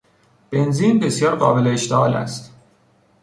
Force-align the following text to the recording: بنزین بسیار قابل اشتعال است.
بنزین 0.51 0.99
بسیار 0.99 1.35
قابل 1.35 1.67
اشتعال 1.67 2.13
است. 2.13 2.53